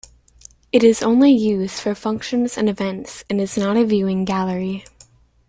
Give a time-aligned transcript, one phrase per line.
[0.71, 4.83] It is only used for functions and events, and is not a viewing gallery.